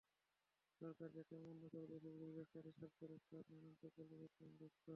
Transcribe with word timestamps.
সরকার 0.81 1.07
সেটা 1.15 1.33
অমান্য 1.37 1.63
করে 1.71 1.85
দেশি-বিদেশি 1.93 2.33
ব্যবসায়ীদের 2.33 2.75
স্বার্থ 2.77 2.99
রক্ষার 3.05 3.43
নানান 3.51 3.73
প্রকল্প 3.79 4.11
বাস্তবায়নে 4.13 4.57
ব্যস্ত। 4.59 4.85